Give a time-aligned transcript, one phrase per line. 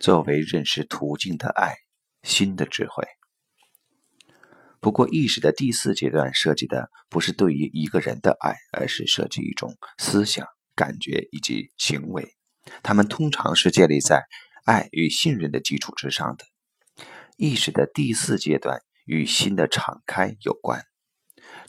[0.00, 1.74] 作为认识途径的爱，
[2.22, 3.06] 新的智慧。
[4.80, 12.34] 不过，意识的第四阶段涉及的不是对于一个人的爱，而是涉及一种思想、感觉以及行为。
[12.82, 14.24] 它们通常是建立在
[14.64, 16.46] 爱与信任的基础之上的。
[17.36, 20.82] 意识的第四阶段与心的敞开有关。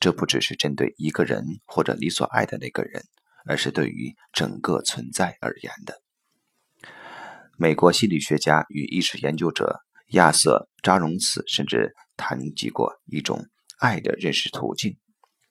[0.00, 3.04] 这不只是针对一个人或者你所爱的那个人，
[3.46, 6.02] 而是对于整个存在而言的。
[7.58, 9.80] 美国心理学家与意识研究者
[10.12, 11.94] 亚瑟·扎荣茨甚至。
[12.20, 13.46] 谈及过一种
[13.78, 14.98] 爱的认识途径，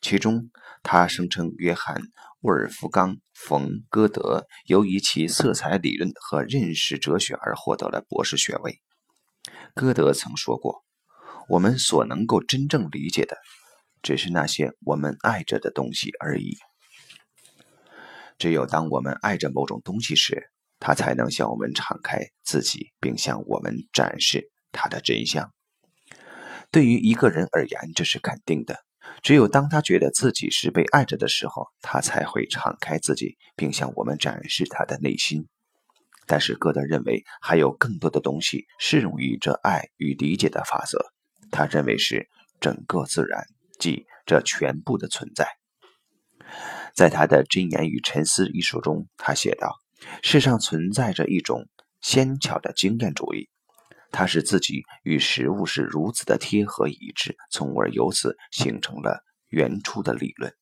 [0.00, 0.50] 其中
[0.82, 1.96] 他声称约翰·
[2.40, 8.80] 沃尔夫冈·冯·歌德由于其色彩理论和认识哲学而获得了博士学位。
[9.74, 10.86] 歌德曾说过
[11.50, 13.36] ：“我们所能够真正理解的，
[14.00, 16.56] 只是那些我们爱着的东西而已。
[18.38, 20.50] 只有当我们爱着某种东西时，
[20.84, 25.50] 他才能向我们敞开自己，并向我们展示他的真相。”
[26.70, 28.84] 对于一个人而言，这是肯定的。
[29.22, 35.48] 只有当他觉得自己是被爱着的时候，他才会敞开自己，并向我们展示他的内心。
[36.26, 40.98] 但是，歌德认为还有更多的东西适用于这爱与理解的法则。
[41.50, 42.28] 他认为是
[42.60, 43.46] 整个自然，
[43.78, 45.46] 即这全部的存在。
[46.94, 49.78] 在他的《箴言与沉思》一书中，他写道
[50.22, 51.68] ：“世上存在着一种
[52.00, 53.48] 纤巧的经验主义。”
[54.12, 60.54] 它使自己与食物是如此的贴合一致，从而由此形成了原初的理论。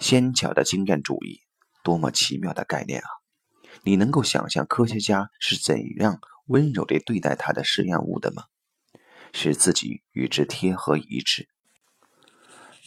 [0.00, 1.40] 纤巧的经验主义，
[1.84, 3.06] 多么奇妙的概念啊！
[3.84, 8.44] 你能够想象科学家是怎样温柔地对待他的实验物的吗？
[9.32, 11.48] 使自己与之贴合一致，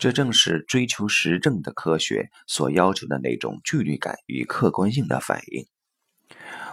[0.01, 5.67] 这正是追求实证的科学所要求的那种距离感与客观性的反应。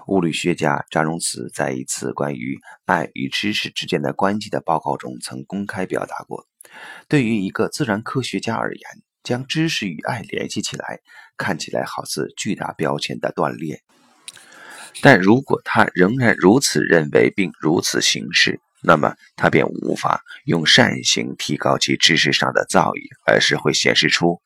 [0.07, 6.47] 物理学家扎荣慈在一次关于爱与知识之间的关系的报告中，曾公开表达过：
[7.07, 8.83] 对于一个自然科学家而言，
[9.23, 11.01] 将知识与爱联系起来，
[11.37, 13.83] 看起来好似巨大标签的断裂。
[15.03, 24.41] 但如果他仍然如此认为并如此行事，那么他便无法用善行提高其知识上的造诣，而是会显示出，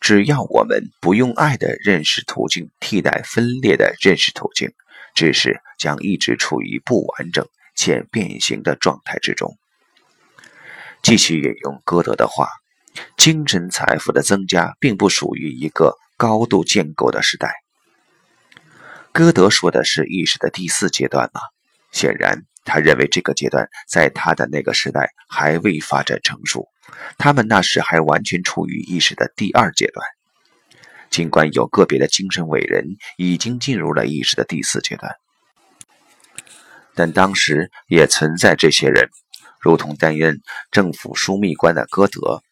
[0.00, 4.72] 只要我们不用爱的认识途径替代分裂的认识途径。
[5.14, 7.46] 知识将一直处于不完整
[7.76, 9.56] 且变形的状态之中。
[11.02, 12.48] 继续引用歌德的话
[13.16, 17.52] ：“精神财富的增加并不属于一个高度建构的时代。”
[19.12, 21.40] 歌德说的是意识的第四阶段吗？
[21.92, 26.68] 显然，他认为这个阶段在他的那个时代还未发展成熟，
[27.18, 30.04] 他们那时还完全处于意识的第二阶段。
[31.10, 35.12] 尽管有个别的精神伟人已经进入了意识的第四阶段，
[36.94, 39.10] 但当时也存在这些人，
[39.60, 40.40] 如同担任
[40.72, 42.42] 政府枢密官的歌德，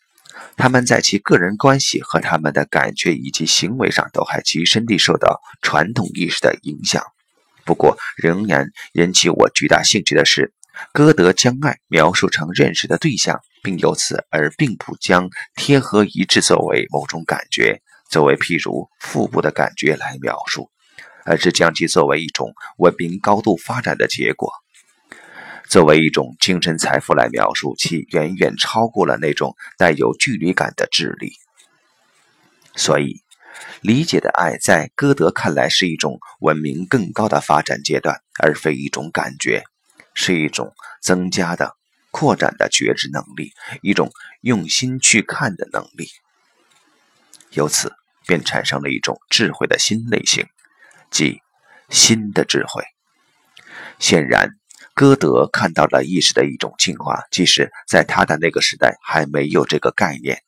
[0.57, 7.03] 他们在其个人关系和他们的感觉以及行为上都还极深地受到传统意识的影响。
[7.65, 10.53] 不过，仍然引起我巨大兴趣的是，
[10.93, 17.81] 歌德将爱描述成认识的对象，并由此而并不将贴合一致作为某种感觉。
[18.09, 20.71] 作为譬如腹部的感觉来描述，
[21.25, 24.53] 而是将其作为一种文明高度发展的结果，
[25.67, 31.33] 作为一种精神财富来描述，其远远超过了那种带有距离感的智力。
[32.77, 33.23] 所以，
[33.81, 39.65] 理解的爱在歌德看来是一种文明更高的发展阶段，而非一种感觉，
[40.15, 41.77] 是一种增加的、
[42.11, 43.53] 扩展的觉知能力，
[43.83, 46.09] 一种用心去看的能力。
[47.51, 47.93] 由此。
[48.25, 50.47] 便产生了一种智慧的新类型，
[51.11, 51.41] 即
[51.89, 52.85] 新的智慧。
[53.99, 54.51] 显然，
[54.95, 60.41] 歌德看到了意识的一种进化，即使在他的那个时代还没有这个概念。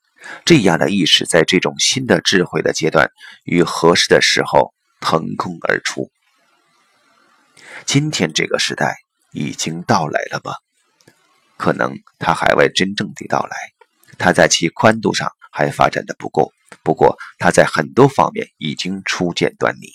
[0.45, 3.11] 这样的意识在这种新的智慧的阶段
[3.45, 6.11] 与合适的时候腾空而出。
[7.85, 8.97] 今天这个时代
[9.32, 10.55] 已经到来了吗？
[11.56, 13.56] 可能它还未真正的到来，
[14.19, 16.53] 它在其宽度上还发展的不够。
[16.82, 19.93] 不过，他在很多方面已经初见端倪。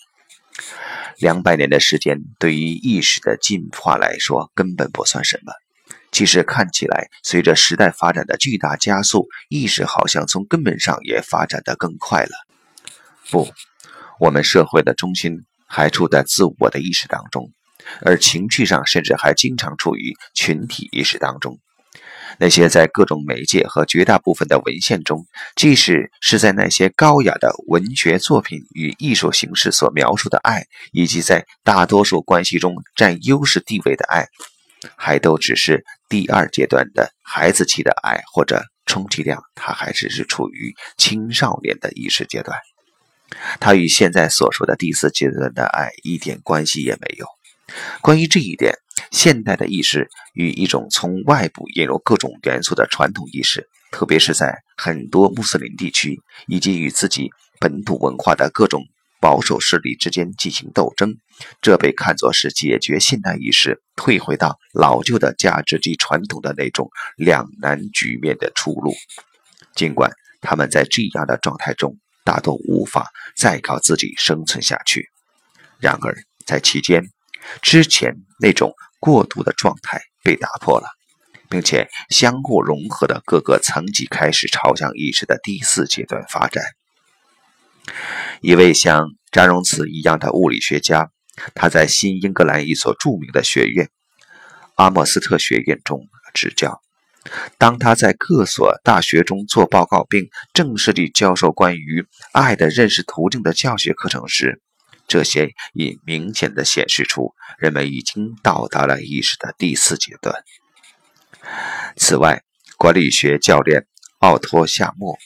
[1.18, 5.52] 两百年的时间对于意识的进化来说根本不算什么。
[6.12, 12.32] 其实看起来，随着时代发展的巨大加速，意识好像从根本上也发展得更快了。
[13.30, 13.48] 不，
[14.20, 17.52] 我们社会的中心还处在自我的意识当中，
[18.02, 21.60] 而情绪上甚至还经常处于群体意识当中。
[22.38, 34.28] 那些在各种媒介和绝大部分的文献中，即使是在那些高雅的文学作品与艺术形式所描述的爱，以及在大多数关系中占优势地位的爱，
[34.96, 42.58] 还都只是第二阶段的孩子期的爱，或者充其量，他还只是处于青少年的意识阶段。
[43.60, 47.28] 他与现在所说的第四阶段的爱一点关系也没有。
[48.02, 48.74] 关于这一点，
[49.12, 57.30] 现代的意识与一种从外部引入各种元素的传统意识，特别是在很多穆斯林地区，以及与自己
[57.60, 58.84] 本土文化的各种
[59.20, 61.16] 保守势力之间进行斗争，
[61.62, 68.94] 这被看作是解决现代意识退回到老旧的价值及传统的那种两难局面的出路。
[69.76, 70.12] 尽管
[70.42, 75.10] 他们在这样的状态中，大多无法再靠自己生存下去。
[75.80, 77.04] 然而，在期间，
[77.62, 80.88] 之前那种过渡的状态被打破了，
[81.50, 86.64] 并且相互融合的各个层级开始朝向意识的第四阶段发展。
[88.42, 91.10] 一位像詹荣茨一样的物理学家，
[91.54, 93.90] 他在新英格兰一所著名的学院——
[94.76, 96.82] 阿莫斯特学院中执教。
[97.58, 104.62] 当他在各所大学中做报告，并正式地教授关于爱的认识途径的教学课程时，
[105.06, 110.34] 这些已明显地显示出人们已经到达了意识的第四阶段。
[111.98, 112.42] 此外，
[112.78, 113.86] 管理学教练
[114.20, 115.18] 奥托·夏默，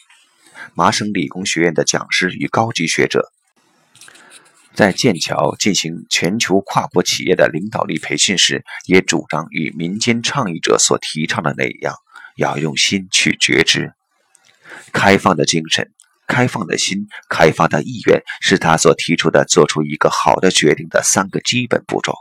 [0.76, 3.32] 麻省理工学院的讲师与高级学者，
[4.74, 11.96] 在剑桥进行全球跨国企业的领导力培训时，也主张与民间倡议者所提倡的那样，
[12.38, 13.94] 要用心去觉知，
[14.92, 15.92] 开放的精神、
[16.28, 22.14] 开放的心、开放的意愿，是他所提出的做出一个好的决定的三个基本步骤。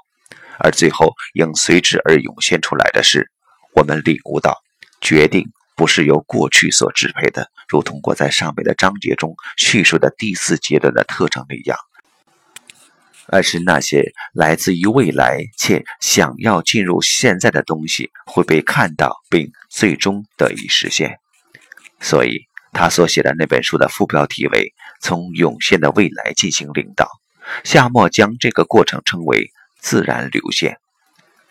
[0.59, 3.31] 而最后应随之而涌现出来的是，
[3.75, 4.59] 我们领悟到，
[5.01, 5.51] 决定
[5.83, 11.77] 不是由过去所支配的，如通过在上面的章节中叙述的第四阶段的特征那样。
[13.27, 21.19] 而是那些来自于未来且想要进入现在的东西会被看到并最终得以实现。
[21.99, 27.09] 所以，他所写的那本书的副标题为“从涌现的未来进行领导”。
[27.65, 29.51] 夏末将这个过程称为
[29.83, 30.79] “自然流线”，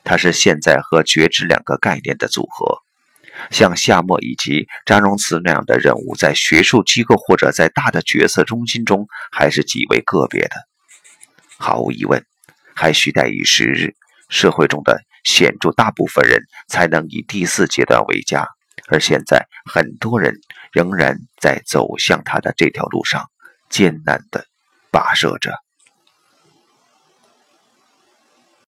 [0.05, 2.77] 它是现在和觉知两个概念的组合。
[3.49, 10.51] 像夏末以及张荣慈那样的人物，在学术机构或者在大的决策中心中，还是极为个别的。
[11.57, 12.25] 毫无疑问，
[12.75, 13.95] 还需待以时日，
[14.29, 18.47] 社会中的显著大部分人才能以第四阶段为家。
[18.87, 20.39] 而现在，很多人
[20.71, 23.29] 仍然在走向他的这条路上
[23.69, 24.45] 艰难地
[24.91, 25.53] 跋涉着。